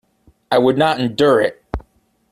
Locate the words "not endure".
0.79-1.39